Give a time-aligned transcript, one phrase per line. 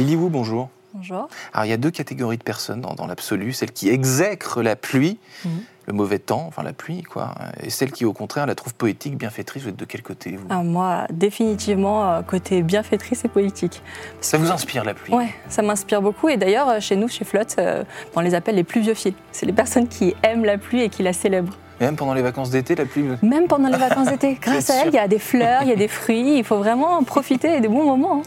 [0.00, 0.70] Lily Wu, bonjour.
[0.94, 1.28] Bonjour.
[1.52, 3.52] Alors, il y a deux catégories de personnes dans, dans l'absolu.
[3.52, 5.50] Celle qui exècre la pluie, Mhm.
[5.88, 7.34] le mauvais temps, enfin la pluie, quoi.
[7.62, 9.62] Et celle qui, au contraire, la trouve poétique, bienfaitrice.
[9.64, 10.46] Vous êtes de quel côté, vous?
[10.48, 13.82] Ah, moi, définitivement, euh, côté bienfaitrice et politique.
[14.22, 15.12] Ça vous inspire, la pluie?
[15.14, 16.30] Ouais, ça m'inspire beaucoup.
[16.30, 17.84] Et d'ailleurs, euh, chez nous, chez Flotte, euh,
[18.16, 19.14] on les appelle les pluviophiles.
[19.32, 21.58] C'est les personnes qui aiment la pluie et qui la célèbrent.
[21.78, 23.04] Et Même pendant les vacances d'été, la pluie...
[23.22, 24.34] Même pendant les vacances d'été.
[24.40, 26.38] Grâce à elle, il y a des fleurs, il y a des fruits.
[26.38, 28.20] Il faut vraiment en profiter des bons moments.
[28.20, 28.22] hein.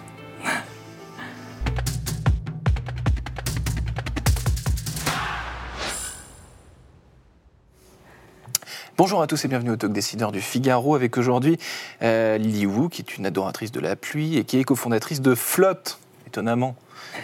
[8.96, 11.58] Bonjour à tous et bienvenue au Talk Décideur du Figaro avec aujourd'hui
[12.04, 15.98] euh, Wu, qui est une adoratrice de la pluie et qui est cofondatrice de Flotte,
[16.28, 16.76] étonnamment.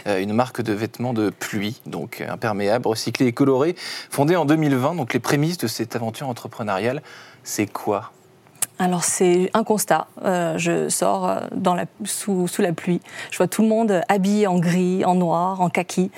[0.08, 3.76] euh, une marque de vêtements de pluie, donc imperméable, recyclé et coloré,
[4.10, 4.96] fondée en 2020.
[4.96, 7.04] Donc les prémices de cette aventure entrepreneuriale,
[7.44, 8.14] c'est quoi?
[8.80, 10.08] Alors c'est un constat.
[10.24, 11.40] Euh, je sors euh,
[12.06, 13.02] sous la pluie.
[13.30, 16.10] Je vois tout le monde habillé en gris, en noir, en kaki,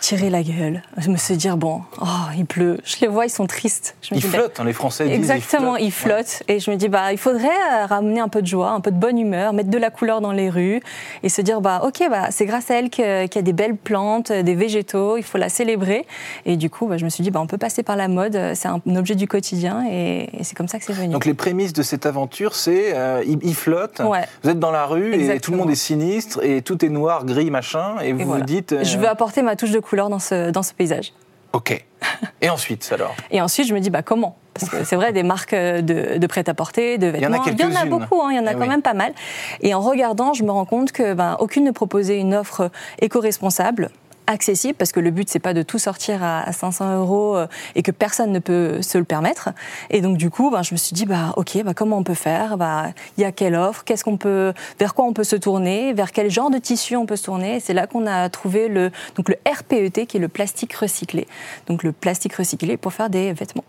[0.00, 0.82] tirer la gueule.
[0.98, 2.78] Je me suis dire bon, oh, il pleut.
[2.84, 3.96] Je les vois, ils sont tristes.
[4.02, 5.08] Je me Ils dis, bah, flottent, hein, les Français.
[5.10, 6.26] Exactement, ils flottent.
[6.28, 6.42] flottent.
[6.48, 8.90] Et je me dis, bah, il faudrait euh, ramener un peu de joie, un peu
[8.90, 10.80] de bonne humeur, mettre de la couleur dans les rues
[11.22, 13.76] et se dire, bah, ok, bah, c'est grâce à elle qu'il y a des belles
[13.76, 16.06] plantes, euh, des végétaux, il faut la célébrer.
[16.44, 18.36] Et du coup, bah, je me suis dit, bah, on peut passer par la mode,
[18.36, 21.12] euh, c'est un, objet du quotidien et, et c'est comme ça que c'est venu.
[21.12, 24.00] Donc les prémices de cette aventure, c'est euh, ils, ils flottent.
[24.00, 24.22] Ouais.
[24.42, 27.24] Vous êtes dans la rue et tout le monde est sinistre et tout est noir,
[27.24, 28.44] gris, machin, et vous Et vous voilà.
[28.44, 28.72] dites.
[28.72, 31.12] euh, Je veux apporter ma touche de couleur dans ce, dans ce paysage.
[31.52, 31.84] Ok.
[32.40, 34.36] Et ensuite, alors Et ensuite, je me dis, bah, comment?
[34.54, 37.44] Parce que c'est vrai, des marques euh, de, de prêt-à-porter, de y en a vêtements,
[37.58, 38.68] il y en a, beaucoup, hein, il y en a Eh quand oui.
[38.68, 39.12] même pas mal.
[39.60, 42.70] Et en regardant, je me rends compte que ben, aucune ne proposait une offre
[43.00, 43.90] éco-responsable
[44.26, 47.46] accessible parce que le but c'est pas de tout sortir à, à 500 euros euh,
[47.74, 49.50] et que personne ne peut se le permettre.
[49.90, 52.14] Et donc du coup ben, je me suis dit bah ok bah comment on peut
[52.14, 52.56] faire?
[52.56, 53.84] Bah il y a quelle offre?
[53.84, 55.92] Qu'est-ce qu'on peut vers quoi on peut se tourner?
[55.92, 57.56] Vers quel genre de tissu on peut se tourner?
[57.56, 61.26] Et c'est là qu'on a trouvé le donc le RPET qui est le plastique recyclé.
[61.66, 63.64] Donc le plastique recyclé pour faire des vêtements.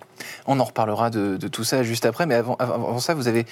[0.46, 2.58] On en reparlera de, de tout ça juste après, mais avant,
[3.00, 3.46] ça, vous avez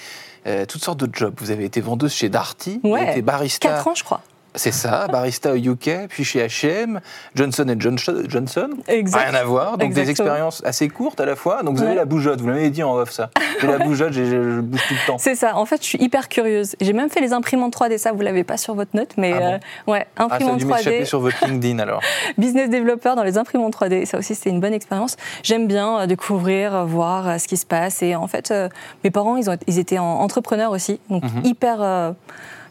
[0.46, 1.34] euh, toutes sortes de jobs.
[1.38, 3.68] Vous avez été vendeuse chez Darty, vous avez été barista.
[3.68, 4.20] 4 ans je crois
[4.56, 7.00] C'est ça, barista au UK, puis chez H&M,
[7.34, 8.70] Johnson Johnson, Johnson.
[8.88, 9.28] Exact.
[9.30, 11.62] Rien à voir, donc des expériences assez courtes à la fois.
[11.62, 13.30] Donc vous avez la bougeotte, vous l'avez dit en off ça.
[13.60, 15.18] J'ai la bougeotte, je bouge tout le temps.
[15.18, 15.56] C'est ça.
[15.56, 16.74] En fait, je suis hyper curieuse.
[16.80, 17.98] J'ai même fait les imprimantes 3D.
[17.98, 20.34] Ça, vous l'avez pas sur votre note, mais Ah bon euh, ouais, Ah, ça a
[20.36, 22.00] imprimante dû m'échapper 3D, sur votre LinkedIn alors.
[22.38, 24.04] business développeur dans les imprimantes 3D.
[24.06, 25.16] Ça aussi, c'était une bonne expérience.
[25.42, 28.02] J'aime bien euh, découvrir, euh, voir euh, ce qui se passe.
[28.02, 28.68] Et en fait, euh,
[29.04, 31.44] mes parents, ils, ont, ils étaient en- entrepreneurs aussi, donc Mhm.
[31.44, 32.12] hyper euh,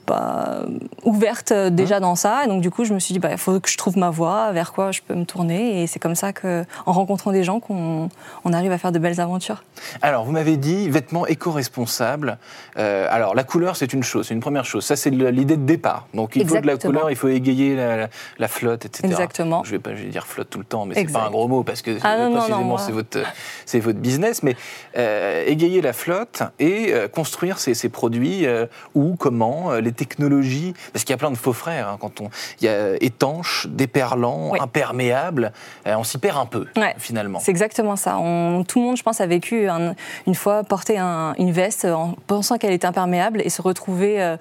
[0.08, 0.64] bah,
[1.04, 2.44] ouvertes euh, déjà dans ça.
[2.46, 4.10] Et donc, du coup, je me suis dit, bah, il faut que je trouve ma
[4.10, 5.82] voie, vers quoi je peux me tourner.
[5.84, 8.10] Et c'est comme ça que, en rencontrant des gens, qu'on
[8.44, 9.64] on arrive à faire de belles aventures.
[10.02, 12.38] Alors, vous m'avez dit vêtements éco-responsables.
[12.78, 14.86] Euh, alors, la couleur, c'est une chose, c'est une première chose.
[14.86, 16.08] Ça, c'est l'idée de départ.
[16.14, 18.08] Donc, il faut de la couleur, il faut égayer la, la-
[18.38, 19.08] la flotte, etc.
[19.08, 19.64] Exactement.
[19.64, 21.20] Je vais pas je vais dire flotte tout le temps, mais c'est Exact.
[21.20, 23.20] pas un gros mot parce que Ah non, précisément, c'est votre,
[23.66, 24.44] c'est votre business.
[24.44, 24.56] Mais
[24.98, 29.92] euh, égayer la flotte et euh, construire ces, ces produits euh, où, comment, euh, les
[29.96, 30.74] technologies.
[30.94, 31.88] Parce qu'il y a plein de faux frères.
[31.90, 32.30] hein, quand on,
[32.62, 34.60] il y a étanche, déperlant, Oui.
[34.62, 35.52] imperméable.
[35.88, 36.94] Euh, on s'y perd un peu, Ouais.
[36.98, 37.40] finalement.
[37.40, 38.18] C'est exactement ça.
[38.18, 39.96] On- tout le monde, je pense, a vécu un-
[40.28, 44.38] une fois porter un- une veste en pensant qu'elle était imperméable et se retrouver euh,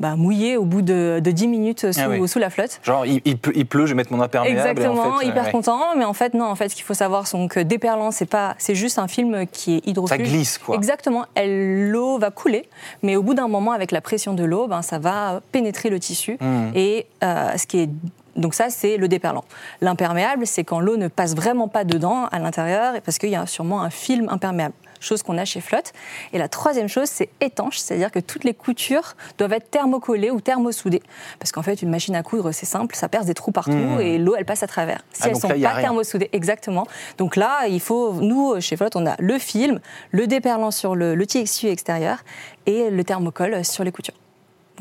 [0.00, 2.28] bah, mouillé au bout de, de 10 minutes sous, Ah oui.
[2.28, 2.80] sous la flotte.
[2.82, 4.56] Genre, il, il pleut, il pleut, je vais mettre mon imperméable.
[4.56, 5.50] et en Exactement, fait, euh, hyper ouais.
[5.50, 5.80] content.
[5.96, 8.54] Mais en fait, non, en fait, ce qu'il faut savoir, c'est que déperlant, c'est pas,
[8.58, 10.16] c'est juste un film qui est hydrofuge.
[10.16, 10.74] Ça glisse, quoi.
[10.76, 11.24] Exactement.
[11.36, 12.68] L'eau va couler,
[13.02, 15.98] mais au bout d'un moment, avec la pression de l'eau, ben, ça va pénétrer le
[16.00, 16.36] tissu.
[16.40, 16.72] Mhm.
[16.74, 17.90] Et euh, ce qui est
[18.36, 19.42] donc ça, c'est le déperlant.
[19.80, 23.46] L'imperméable, c'est quand l'eau ne passe vraiment pas dedans, à l'intérieur, parce qu'il y a
[23.46, 25.92] sûrement un film imperméable, chose qu'on a chez Flotte.
[26.32, 30.40] Et la troisième chose, c'est étanche, c'est-à-dire que toutes les coutures doivent être thermocollées ou
[30.40, 31.02] thermosoudées.
[31.40, 34.00] Parce qu'en fait, une machine à coudre, c'est simple, ça perce des trous partout Mhm.
[34.00, 35.00] et l'eau, elle passe à travers.
[35.12, 36.86] Si Ah, elles donc sont là, pas thermosoudées, exactement.
[37.16, 39.80] Donc là, il faut, nous, chez Flotte, on a le film,
[40.12, 42.18] le déperlant sur le, le TXU extérieur
[42.66, 44.14] et le thermocol sur les coutures.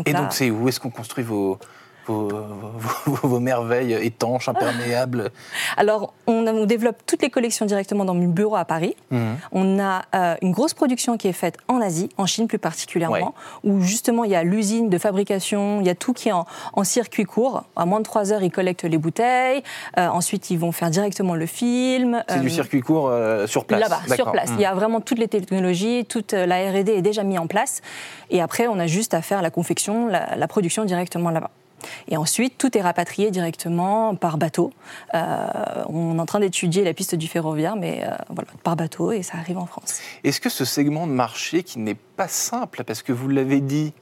[0.05, 1.57] Et là- donc, c'est où est-ce qu'on construit vos,
[2.07, 2.29] vos,
[3.05, 5.29] vos- vos merveilles étanches, imperméables
[5.77, 8.95] Alors, on, développe toutes les collections directement dans mon bureau à Paris.
[9.11, 9.37] Mhm.
[9.51, 13.33] On a euh, une grosse production qui est faite en Asie, en Chine plus particulièrement,
[13.63, 16.45] où justement il y a l'usine de fabrication, il y a tout qui est en,
[16.73, 17.63] en circuit court.
[17.75, 19.63] À moins de 3 heures, ils collectent les bouteilles.
[19.97, 22.23] Euh, ensuite, ils vont faire directement le film.
[22.29, 24.49] C'est Euh, du circuit court euh, sur place Là-bas, sur place.
[24.51, 24.55] Mhm.
[24.59, 27.47] Il y a vraiment toutes les technologies, toute euh, la R&D est déjà mise en
[27.47, 27.81] place.
[28.29, 31.51] Et après, on a juste à faire la confection, la, la production directement là-bas.
[32.07, 34.71] Et ensuite, tout est rapatrié directement par bateau.
[35.13, 35.47] Euh,
[35.87, 39.21] on est en train d'étudier la piste du ferroviaire, mais euh, voilà, par bateau, et
[39.23, 39.99] ça arrive en France.
[40.23, 43.93] Est-ce que ce segment de marché qui n'est pas simple, parce que vous l'avez dit,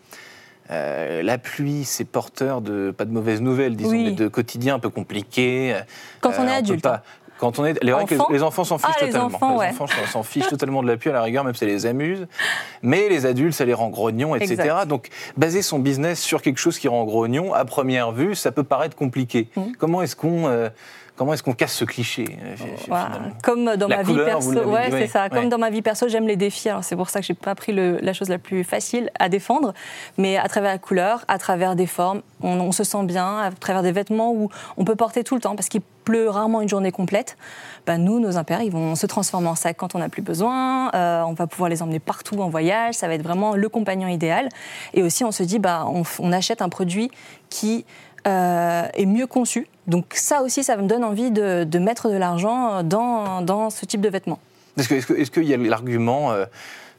[0.71, 4.03] euh, la pluie, c'est porteur de pas de mauvaises nouvelles, disons, Oui.
[4.05, 5.79] mais de quotidien un peu compliqué.
[6.21, 6.81] Quand on est adulte.
[6.81, 7.03] pas-
[7.37, 9.27] Quand on est, les, vrai que les- Enfant les enfants s'en fichent Ah, les totalement.
[9.35, 9.69] enfants, ouais.
[9.69, 12.27] enfants s'en- fichent totalement de la pluie à la rigueur, même si ça les amuse.
[12.81, 14.53] Mais les adultes, ça les rend grognons, etc.
[14.53, 14.85] Exact.
[14.87, 18.63] Donc, baser son business sur quelque chose qui rend grognon, à première vue, ça peut
[18.63, 19.49] paraître compliqué.
[19.55, 19.61] Mm.
[19.77, 20.69] Comment est-ce qu'on euh,
[21.15, 22.55] comment est-ce qu'on casse ce cliché euh,
[22.87, 23.09] Voilà.
[23.43, 25.29] Comme dans La ma couleur, vie perso, ouais, c'est ça.
[25.29, 25.47] Comme Ouais.
[25.47, 26.69] dans ma vie perso, j'aime les défis.
[26.69, 29.29] Alors c'est pour ça que j'ai pas pris le- la chose la plus facile à
[29.29, 29.73] défendre.
[30.17, 33.37] Mais à travers la couleur, à travers des formes, on, on se sent bien.
[33.39, 36.61] À travers des vêtements où on peut porter tout le temps, parce qu'il pleut rarement
[36.61, 37.35] une journée complète.
[37.87, 40.91] Ben, nous, nos impairs, ils vont se transformer en sac quand on n'a plus besoin.
[40.93, 42.93] Euh, on va pouvoir les emmener partout en voyage.
[42.95, 44.49] Ça va être vraiment le compagnon idéal.
[44.93, 45.87] Et aussi, on se dit, bah,
[46.19, 47.09] on achète un produit
[47.49, 47.85] qui
[48.27, 49.67] euh, est mieux conçu.
[49.87, 53.85] Donc ça aussi, ça me donne envie de, de mettre de l'argent dans, dans ce
[53.85, 54.39] type de vêtements.
[54.77, 56.45] Est-ce que- est-ce que- est-ce qu'il y a l'argument, euh,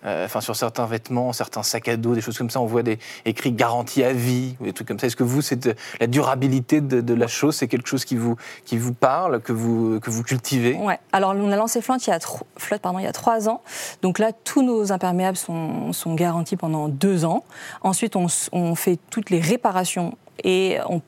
[0.05, 2.83] euh, enfin sur certains vêtements, certains sacs à dos, des choses comme ça, on voit
[2.85, 5.09] des écrits garantie à vie ou des trucs comme ça.
[5.09, 8.37] Est-ce que vous, c'est la durabilité de, de la chose, c'est quelque chose qui vous
[8.65, 10.75] qui vous parle, que vous que vous cultivez?
[10.77, 11.01] Ouais.
[11.13, 13.49] Alors on a lancé Flotte il y a, tro- Flotte, pardon, il y a trois
[13.49, 13.63] ans.
[14.01, 17.43] Donc là, tous nos imperméables sont, sont garantis pendant deux ans.
[17.83, 21.01] Ensuite, on, on fait toutes les réparations et on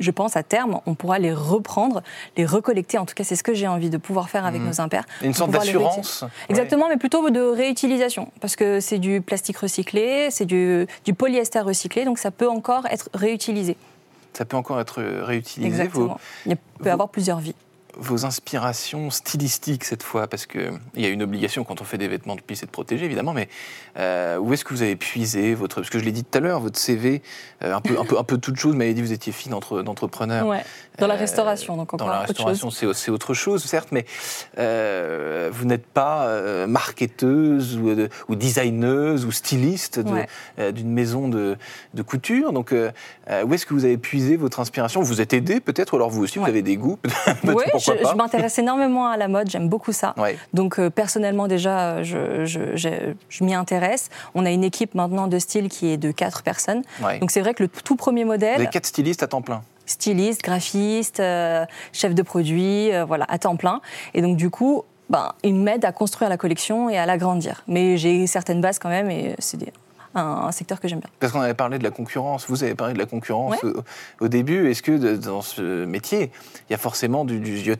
[0.00, 2.02] je pense à terme, on pourra les reprendre,
[2.36, 2.98] les recollecter.
[2.98, 4.68] En tout cas, c'est ce que j'ai envie de pouvoir faire avec Mhm.
[4.68, 5.04] nos impairs.
[5.22, 6.24] Une sorte d'assurance.
[6.48, 11.60] Exactement, mais plutôt de réutilisation, parce que c'est du plastique recyclé, c'est du, du polyester
[11.60, 13.76] recyclé, donc ça peut encore être réutilisé.
[14.34, 15.66] Ça peut encore être réutilisé.
[15.66, 16.18] Exactement.
[16.46, 17.54] Il peut vous- avoir plusieurs vies.
[17.98, 21.98] Vos inspirations stylistiques cette fois, parce que il y a une obligation quand on fait
[21.98, 23.48] des vêtements de pluie, c'est de protéger évidemment, mais
[23.98, 26.40] euh, où est-ce que vous avez puisé votre, parce que je l'ai dit tout à
[26.40, 27.22] l'heure, votre CV,
[27.64, 29.50] euh, un peu un peu un peu toute chose, m'avait dit que vous étiez fille
[29.50, 30.46] d'entre- d'entrepreneur.
[30.46, 30.62] Ouais.
[30.98, 33.90] Dans la Euh, restauration, donc encore Dans la autre restauration, c'est c'est autre chose, certes,
[33.92, 34.04] mais
[34.56, 37.94] vous n'êtes pas marketeuse ou,
[38.28, 40.72] ou designeuse ou styliste Ouais.
[40.72, 41.56] d'une maison de,
[41.94, 42.52] de couture.
[42.52, 45.00] Donc, où est-ce que vous avez puisé votre inspiration?
[45.02, 47.96] Vous êtes aidé peut-être, ou alors vous aussi, vous avez des goûts peut-être, Oui, pourquoi
[47.98, 50.14] je, pas je m'intéresse énormément à la mode, j'aime beaucoup ça.
[50.16, 50.36] Ouais.
[50.54, 54.08] Donc euh, personnellement déjà, euh, je, je- je- je m'y intéresse.
[54.34, 56.82] On a une équipe maintenant de style qui est de quatre personnes.
[57.02, 57.18] Ouais.
[57.18, 59.62] Donc c'est vrai que le tout premier modèle, avez quatre stylistes à temps plein.
[59.86, 63.80] styliste, graphiste, euh, chef de produit, euh, voilà, à temps plein.
[64.14, 67.62] Et donc du coup, ben, il m'aide à construire la collection et à l'agrandir.
[67.66, 69.72] Mais j'ai certaines bases quand même et c'est des-
[70.14, 71.10] un, secteur que j'aime bien.
[71.20, 73.70] Parce qu'on avait parlé de la concurrence, vous avez parlé de la concurrence Ouais.
[74.20, 74.70] au, au début.
[74.70, 76.30] Est-ce que de- dans ce métier,
[76.68, 77.76] il y a forcément du, du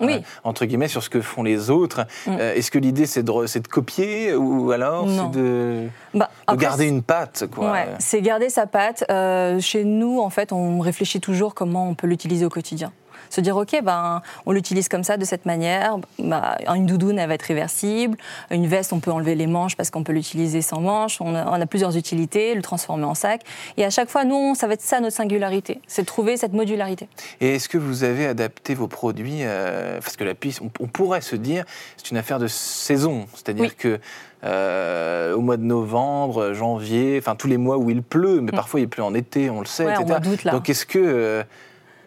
[0.00, 0.14] Oui.
[0.14, 2.36] euh, entre guillemets, sur ce que font les autres Mm.
[2.40, 6.86] Euh, Est-ce que l'idée, c'est de, de copier ou alors c'est de, Bah, de garder
[6.86, 7.72] une patte quoi.
[7.72, 9.04] Ouais, c'est garder sa patte.
[9.10, 12.92] Euh, chez nous, en fait, on réfléchit toujours comment on peut l'utiliser au quotidien.
[13.30, 15.98] Se dire, OK, ben, on l'utilise comme ça, de cette manière.
[16.18, 18.16] Bah, une doudoune, elle va être réversible.
[18.50, 21.20] Une veste, on peut enlever les manches parce qu'on peut l'utiliser sans manches.
[21.20, 23.42] On a, on a plusieurs utilités, le transformer en sac.
[23.76, 25.80] Et à chaque fois, nous, ça va être ça notre singularité.
[25.86, 27.08] C'est de trouver cette modularité.
[27.40, 30.86] Et est-ce que vous avez adapté vos produits euh, Parce que la piste, on, on
[30.86, 31.64] pourrait se dire,
[31.96, 33.26] c'est une affaire de saison.
[33.34, 33.74] C'est-à-dire Oui.
[33.76, 33.98] que
[34.44, 38.56] euh, au mois de novembre, janvier, enfin tous les mois où il pleut, mais Mm.
[38.56, 40.20] parfois il pleut en été, on le sait, Ouais, etc.
[40.22, 40.52] d'août, là.
[40.52, 41.42] Donc est-ce que, euh,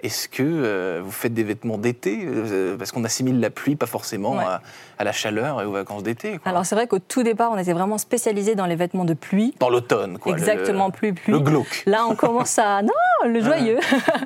[0.03, 3.86] est-ce que euh, vous faites des vêtements d'été euh, Parce qu'on assimile la pluie pas
[3.86, 4.44] forcément Ouais.
[4.44, 4.62] à,
[5.00, 6.39] à la chaleur et aux vacances d'été.
[6.45, 9.53] Alors, c'est vrai qu'au tout départ, on était vraiment spécialisé dans les vêtements de pluie.
[9.59, 10.31] Dans l'automne, quoi.
[10.33, 11.33] le- Exactement, pluie, pluie.
[11.33, 11.83] Le, glauque.
[11.86, 12.81] Là, on commence à.
[12.92, 12.94] Non,
[13.25, 13.77] le joyeux.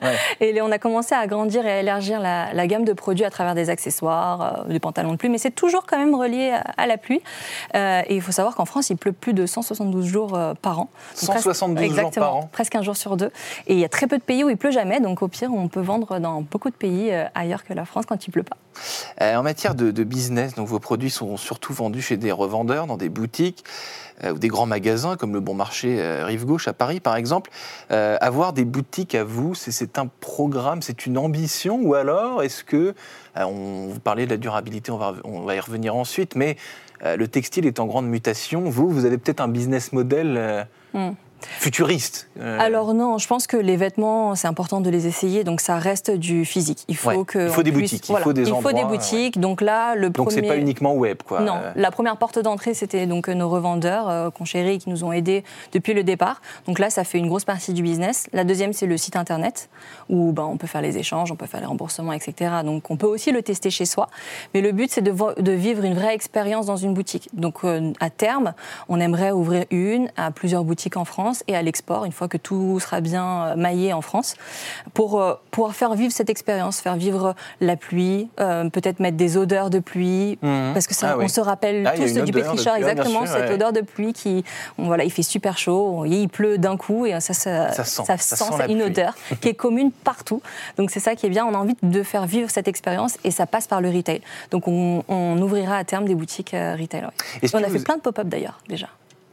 [0.02, 0.16] Ouais.
[0.56, 3.30] Et on a commencé à agrandir et à élargir la, la gamme de produits à
[3.30, 6.62] travers des accessoires, euh, des pantalons de pluie, mais c'est toujours quand même relié à,
[6.78, 7.22] à la pluie.
[7.76, 10.80] Euh, et il faut savoir qu'en France, il pleut plus de 172 jours euh, par
[10.80, 10.90] an.
[11.22, 12.50] Donc, presque- 172 jours par an.
[12.52, 13.32] Presque un jour sur deux.
[13.68, 15.50] Et il y a très peu de pays où il pleut jamais, donc au pire,
[15.54, 18.44] on peut vendre dans beaucoup de pays euh, ailleurs que la France quand il pleut
[18.44, 18.58] pas.
[19.22, 22.98] En matière de, de business, donc vos produits sont surtout vendus chez des revendeurs, dans
[22.98, 23.64] des boutiques
[24.24, 27.52] ou des grands magasins comme le Bon Marché euh, Rive Gauche à Paris par exemple.
[27.92, 32.64] Euh, avoir des boutiques à vous, c'est- un programme, c'est une ambition ou alors est-ce
[32.64, 32.94] que,
[33.38, 36.58] euh, on vous parlait de la durabilité, on va, y revenir ensuite, mais
[37.04, 38.62] euh, le textile est en grande mutation.
[38.70, 41.12] Vous, vous avez peut-être un business model euh, Hmm.
[41.42, 42.28] Futuriste.
[42.40, 45.78] euh, Alors non, je pense que les vêtements, c'est important de les essayer, donc ça
[45.78, 46.84] reste du physique.
[46.88, 48.84] Il faut Ouais, que il faut des puisse- boutiques, il faut des il faut des
[48.84, 49.40] boutiques.
[49.40, 50.42] Donc là, le donc premier.
[50.42, 51.42] c'est pas uniquement web, quoi.
[51.42, 55.12] Non, Euh, la première porte d'entrée, c'était donc nos revendeurs, euh, Conchéri, qui nous ont
[55.12, 56.42] aidés depuis le départ.
[56.68, 58.28] Donc là, ça fait une grosse partie du business.
[58.34, 59.70] La deuxième, c'est le site internet,
[60.10, 62.52] où ben, on peut faire les échanges, on peut faire les remboursements, etc.
[62.64, 64.10] Donc on peut aussi le tester chez soi.
[64.54, 67.30] Mais le but, c'est de, vo- de vivre une vraie expérience dans une boutique.
[67.34, 68.54] Donc euh, à terme,
[68.90, 71.35] on aimerait ouvrir une à plusieurs boutiques en France.
[71.36, 74.36] France et à l'export, une fois que tout sera bien maillé en France,
[74.94, 79.80] pour pouvoir faire vivre cette expérience, faire vivre la pluie, peut-être mettre des odeurs de
[79.80, 80.74] pluie, mmh.
[80.74, 83.82] parce que ça, ah on se rappelle ah, tous du pétricheur, exactement, cette odeur de
[83.82, 84.44] pluie qui,
[84.78, 88.84] voilà, il fait super chaud, il pleut d'un coup et ça, ça, ça sent, une
[88.84, 90.42] odeur qui est commune partout.
[90.78, 93.32] Donc c'est ça qui est bien, on a envie de faire vivre cette expérience et
[93.32, 94.22] ça passe par le retail.
[94.52, 95.04] Donc on,
[95.46, 97.08] ouvrira à terme des boutiques euh, retail.
[97.54, 98.88] On a fait plein de pop-up d'ailleurs déjà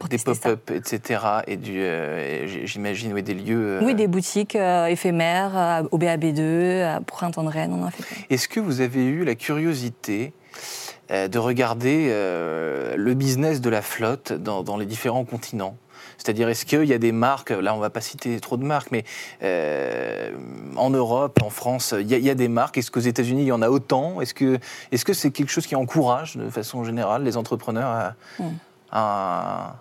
[0.07, 1.21] des pop-up, etc.
[1.47, 3.79] Et du, euh, j'imagine, oui, des lieux.
[3.79, 8.03] Euh, oui, des boutiques éphémères au BAB2, à Printemps de Rennes, on en a fait.
[8.29, 10.33] Est-ce que vous avez eu la curiosité
[11.09, 15.77] de regarder le business de la flotte dans les différents continents?
[16.17, 18.63] C'est-à-dire, est-ce qu'il y a des marques, là on ne va pas citer trop de
[18.63, 19.03] marques, mais
[19.43, 20.31] euh,
[20.75, 22.77] en Europe, en France, il y, a des marques?
[22.77, 24.21] Est-ce qu'aux États-Unis, il y en a autant?
[24.21, 24.57] Est-ce que
[24.91, 28.51] c'est -ce c'est quelque chose qui encourage, de façon générale, les entrepreneurs à, hmm.
[28.91, 29.75] à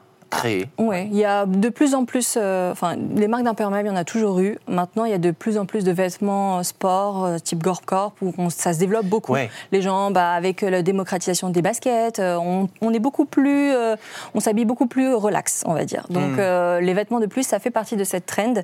[0.79, 3.95] oui, il y a de plus en plus, euh, enfin, les marques d'imperméable, il y
[3.95, 4.59] en a toujours eu.
[4.67, 7.85] Maintenant, il y a de plus en plus de vêtements euh, sport, euh, type Gorp
[7.85, 9.35] Corp, où ça se développe beaucoup.
[9.73, 13.73] Les gens, bah, avec la démocratisation des baskets, on, est beaucoup plus,
[14.35, 16.07] on s'habille beaucoup plus relax, on va dire.
[16.11, 16.81] Donc, hmm.
[16.81, 18.55] les vêtements de plus, ça fait partie de cette trend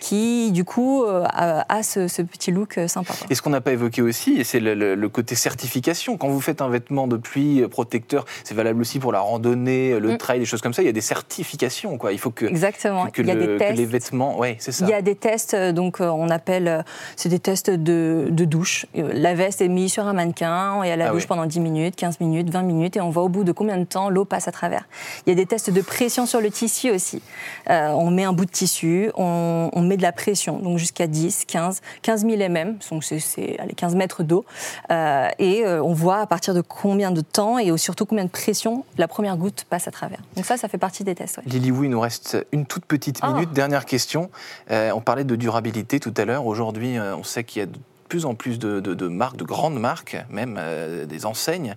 [0.00, 3.14] qui, du coup, a, ce, petit look sympa.
[3.30, 6.16] Et ce qu'on n'a pas évoqué aussi, c'est le, côté certification.
[6.16, 10.12] Quand vous faites un vêtement de pluie protecteur, c'est valable aussi pour la randonnée, le
[10.12, 10.18] hmm.
[10.18, 10.82] trail, des choses comme ça.
[10.82, 11.98] Il y a des certifications certification.
[11.98, 12.12] Quoi.
[12.12, 13.06] Il faut que, Exactement.
[13.16, 13.76] il y a des tests.
[13.76, 14.38] les vêtements.
[14.38, 14.84] Ouais, c'est ça.
[14.86, 16.82] Il y a des tests, euh, donc euh, on appelle, euh,
[17.16, 18.86] c'est des tests de, de, douche.
[18.94, 21.60] La veste est mise sur un mannequin, il y a la ah douche pendant 10
[21.60, 24.24] minutes, 15 minutes, 20 minutes, et on voit au bout de combien de temps l'eau
[24.24, 24.84] passe à travers.
[25.26, 27.20] Il y a des tests de pression sur le tissu aussi.
[27.68, 31.44] on met un bout de tissu, on, on met de la pression, donc jusqu'à 10,
[31.46, 34.44] 15, 15 000 mm, donc c'est 15 mètres d'eau,
[34.90, 39.08] et on voit à partir de combien de temps et surtout combien de pression la
[39.08, 40.20] première goutte passe à travers.
[40.36, 41.40] Donc ça, ça fait partie des tests.
[41.46, 43.32] Lily Wu, il nous reste une toute petite ah.
[43.32, 43.52] minute.
[43.52, 44.30] Dernière question.
[44.70, 46.46] Euh, on parlait de durabilité tout à l'heure.
[46.46, 49.78] Aujourd'hui, euh, on sait qu'il y a de plus en plus de, marques, de grandes
[49.78, 51.74] marques, même euh, des enseignes,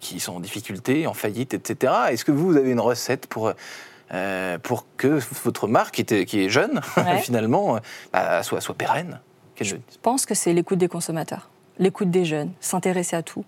[0.00, 1.92] qui sont en difficulté, en faillite, etc.
[2.10, 3.52] Est-ce que vous, avez une recette pour,
[4.64, 6.80] pour que votre marque, qui, qui est jeune,
[7.22, 7.78] finalement,
[8.12, 9.20] bah, soit, soit pérenne?
[9.64, 13.44] Je pense que c'est l'écoute des consommateurs, l'écoute des jeunes, s'intéresser à tout.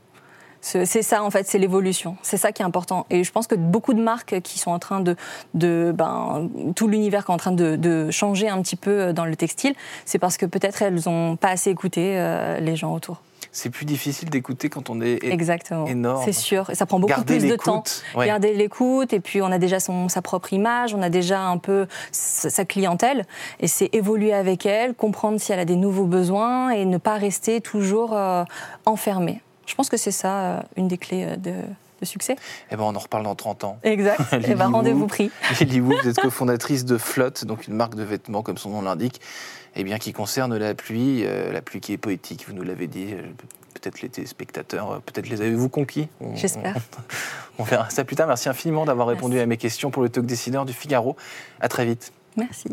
[0.60, 2.16] C'est ça, en fait, c'est l'évolution.
[2.22, 3.06] C'est ça qui est important.
[3.10, 5.16] Et je pense que beaucoup de marques qui sont en train de.
[5.54, 9.24] de ben, tout l'univers qui est en train de, changer un petit peu euh, dans
[9.24, 9.74] le textile,
[10.04, 13.22] c'est parce que peut-être elles n'ont pas assez écouté euh, les gens autour.
[13.52, 15.86] C'est plus difficile d'écouter quand on est Exactement.
[15.86, 16.22] énorme.
[16.24, 16.70] C'est sûr.
[16.70, 17.82] Et ça prend beaucoup plus de temps.
[18.16, 21.58] Garder l'écoute, et puis on a déjà son, sa propre image, on a déjà un
[21.58, 23.26] peu sa clientèle.
[23.58, 27.16] Et c'est évoluer avec elle, comprendre si elle a des nouveaux besoins et ne pas
[27.16, 28.44] rester toujours euh,
[28.86, 29.42] enfermé.
[29.70, 32.34] Je pense que c'est ça, euh, une des clés euh, de, succès.
[32.72, 33.78] Eh ben, on en reparle dans 30 ans.
[33.84, 34.20] Exact.
[34.32, 35.30] Et eh ben, rendez-vous pris.
[35.60, 38.82] Lily Wu, vous êtes cofondatrice de Flotte, donc une marque de vêtements, comme son nom
[38.82, 39.20] l'indique,
[39.76, 42.88] eh bien, qui concerne la pluie, euh, la pluie qui est poétique, vous nous l'avez
[42.88, 43.14] dit.
[43.74, 46.74] Peut-être les téléspectateurs, peut-être les avez-vous conquis J'espère.
[47.58, 48.26] On, verra ça plus tard.
[48.26, 51.16] Merci infiniment d'avoir répondu à mes questions pour le talk décideur du Figaro.
[51.60, 52.12] À très vite.
[52.36, 52.70] Merci.